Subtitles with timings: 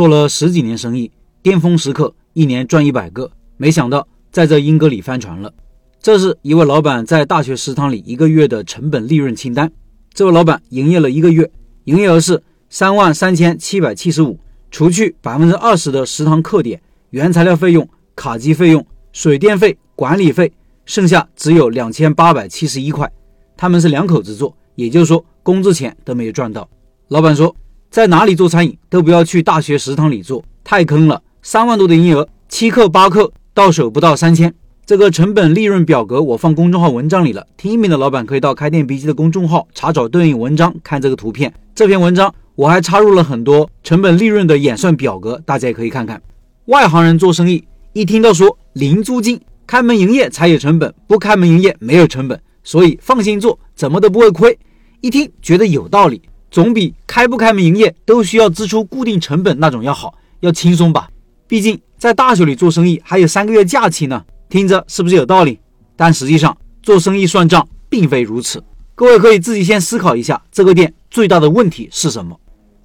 [0.00, 1.10] 做了十几年生意，
[1.42, 5.52] 巅峰时刻一年赚一百个，没想到在这阴沟里翻船了。
[6.00, 9.70] 这是一位老板在大学食堂里一个月的成本利润清单。
[10.14, 11.50] 这位老板营业了一个月，
[11.84, 14.40] 营业额是三万三千七百七十五，
[14.70, 16.80] 除去百分之二十的食堂客点、
[17.10, 17.86] 原材料费用、
[18.16, 18.82] 卡机费用、
[19.12, 20.50] 水电费、管理费，
[20.86, 23.06] 剩下只有两千八百七十一块。
[23.54, 26.66] 他们是两口子做，也就是说工资钱都没有赚到。
[27.08, 27.54] 老板说，
[27.90, 31.20] 在哪里做餐饮都不要去大学食堂里做，太坑了。
[31.42, 34.54] 三万多的营业额，七克八克到手不到三千。
[34.86, 41.52] 这个成本利润表格我放公众号文章里了，听音频的老板可以到开店笔记的公众号查找对应文章，看这个图片。
[41.74, 46.22] 这篇文章我还插入了很多成本利润的演算表格，大家也可以看看。
[46.66, 52.40] 外行人做生意，一听到说零租金，开门营业才有成本，不开门营业没有成本。
[52.62, 54.56] 所以放心做，怎么都不会亏。
[55.00, 61.08] 一听觉得有道理，总比开不开门营业都需要支出固定成本那种要好，要轻松吧？
[61.46, 65.60] 毕竟在大学里做生意还有三个月假期呢，听着是不是有道理？
[65.94, 68.62] 但实际上做生意算账并非如此。
[68.94, 72.38] 各位可以自己先思考一下，这个店最大的问题是什么？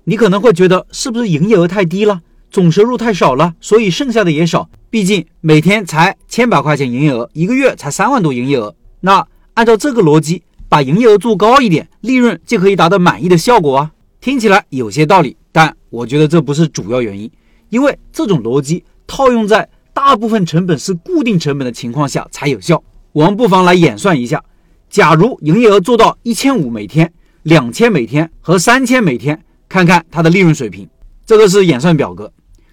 [0.03, 4.69] 你可能会觉得是不是营业额太低了，总收入太少了，所以剩下的也少。
[4.91, 9.25] 毕竟每天才千百块钱营业额，一个月才三万多营业额，那。
[9.55, 13.91] 按照这个逻辑，把营业额做高一点，利润就可以达到满意的效果啊！
[14.19, 17.29] 听起来有些道理，但我觉得这不是主要原因，
[17.69, 22.83] 因为这种逻辑套用在大部分成本是固定成本的情况下才有效。
[23.11, 24.43] 我们不妨来演算一下：
[24.89, 27.11] 假如营业额做到一千五每天、
[27.43, 30.89] 两千每天和三千每天，看看它的利润水平。
[31.25, 32.31] 这个是演算表格。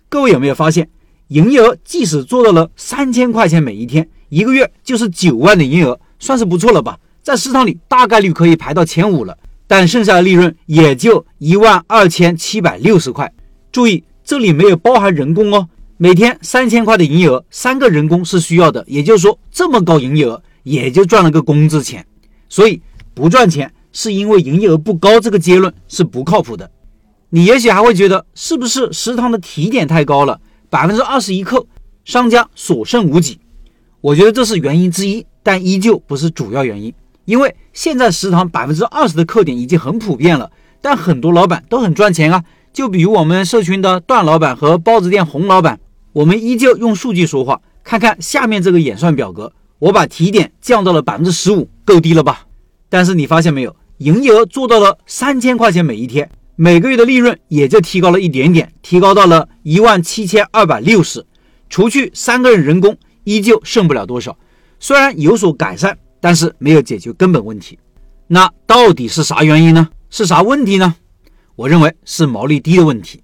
[0.09, 0.89] 各位有没有发现，
[1.29, 6.01] 营业额即使做到了三千块钱每一天，一个月就是九万的营业额。
[6.19, 13.33] 算是不错了吧，在食堂里大概率可以排到前五了，但剩下的利润也就一万二千七百六十块。
[13.71, 15.69] 注意，这里没有包含人工哦。
[15.97, 22.05] 每天三千块的营业额，三个人工是需要的，也就是说，这么高营业额也就赚了个工资钱。
[22.49, 22.83] 所以
[23.15, 26.69] 不赚钱是因为营业额不高，这个结论是不靠谱的。
[27.31, 31.69] 你也许还会觉得，是不是食堂的提点太高了，百分之二十一扣，
[32.05, 33.39] 商家所剩无几？
[34.01, 35.25] 我觉得这是原因之一。
[35.45, 36.95] 但依旧不是主要原因，
[37.25, 40.51] 因为现在食堂百分之二十的客点已经很普遍了，
[40.81, 42.45] 但很多老板都很赚钱啊。
[42.73, 45.79] 就比如我们社群的段老板和包子店洪老板，
[46.13, 47.61] 我们依旧用数据说话。
[47.85, 52.47] 看看下面这个演算表格，我把提点降到了百分之十五，够低了吧？
[52.89, 61.27] 但是你发现没有，营业额做到了三千块钱每一天，每个月的利润也就提高了一点点，提高到了一万七千二百六十，
[61.69, 64.39] 除去三个人人工，依旧剩不了多少。
[64.79, 67.77] 虽然有所改善，但是没有解决根本问题。
[68.29, 69.89] 那到底是啥原因呢？
[70.09, 70.95] 是啥问题呢？
[71.57, 73.21] 我认为是毛利低的问题。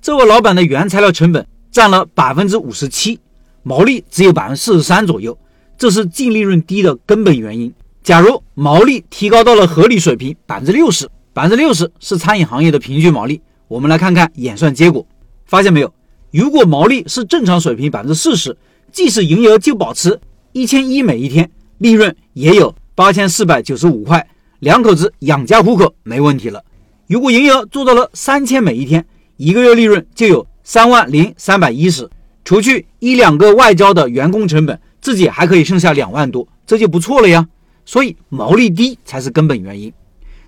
[0.00, 3.18] 这位老板的原材料成本占了百分之五十七，
[3.64, 5.36] 毛利只有百分之四十三左右，
[5.76, 7.74] 这是净利润低的根本原因。
[8.04, 13.42] 假如毛利提高到了合理水平，百分之六十，百分之六十是餐饮行业的平均毛利。
[13.66, 15.04] 我们来看看演算结果，
[15.44, 15.92] 发现没有？
[16.30, 18.56] 如果毛利是正常水平百分之四十，
[18.92, 20.20] 即使营业额就保持。
[20.52, 24.26] 一千一每一天，利润也有八千四百九十五块，
[24.60, 26.64] 两口子养家糊口没问题了。
[27.06, 29.04] 如果营业额做到了三千每一天，
[29.36, 32.08] 一个月利润就有三万零三百一十，
[32.44, 37.46] 除去一两个外交的员工成本，自己还可以剩下两万多，这就不错了呀。
[37.84, 39.92] 所以毛利低才是根本原因。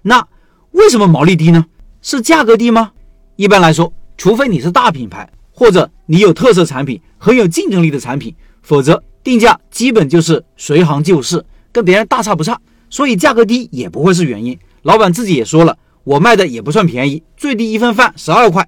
[0.02, 0.26] 那
[0.72, 1.66] 为什么毛利低呢？
[2.00, 2.92] 是价格低吗？
[3.36, 9.02] 一般来说，除非你是大品牌，或者你有特色产品，很有竞争力的产品，否则。
[9.22, 14.58] 定价基本就是随行就市，跟别人大差不差，所以价格低也不会是原因。
[14.82, 18.66] 老板自己也说了，我卖的也不算便宜，最低一份饭十二块。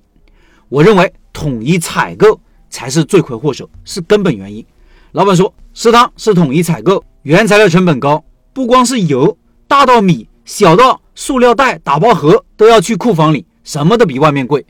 [0.69, 4.65] 我认为统一采购才是罪魁祸首，是根本原因。
[5.13, 8.23] 老板说，食堂是统一采购，原材料成本高，
[8.53, 9.37] 不光是油，
[9.67, 14.65] 大到米，小到塑料袋、打包盒都要去库房里，什么都比外面贵。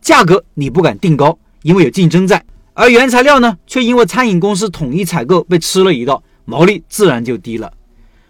[0.00, 2.44] 价格你不敢定高，因为有竞争在。
[2.74, 7.72] 而原材料呢，却因为餐饮公司统一采购被吃了一道，毛利自然就低了。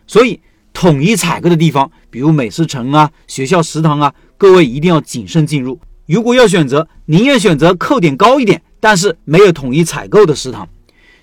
[0.07, 0.39] 所以，
[0.75, 5.81] 统一采购的地方，比如美食城啊、学校食堂啊，各位一定要谨慎进入。
[6.07, 10.69] 如果要选择，宁愿选择扣点高一点，但是没有统一采购的食堂。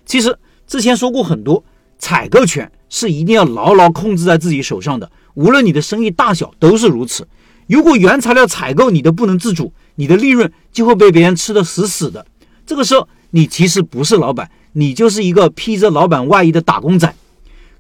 [0.04, 0.36] 其实
[0.66, 1.64] 之前说过很多，
[2.00, 7.28] 采购权是一定要牢牢控制在自己手上的，无论你的生意大小都是如此。
[7.68, 12.26] 如果原材料采购你都不能自主，你的利润就会被别人吃得死死的。
[12.66, 17.14] 这个时候，你其实不是老板，你就是一个披着老板外衣的打工仔。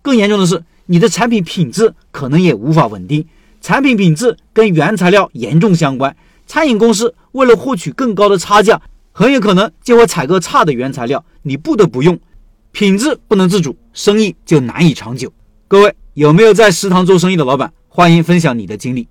[0.01, 3.25] 更严重的是，你的产品品质可能也无法稳定。
[3.61, 6.15] 产品品质跟原材料严重相关，
[6.47, 8.81] 餐饮公司为了获取更高的差价，
[9.11, 12.19] 很有可能就会采购差的原材料，你不得不用，
[12.71, 15.31] 品质不能自主，生意就难以长久。
[15.67, 17.71] 各位有没有在食堂做生意的老板？
[17.87, 19.07] 欢迎分享你的经历。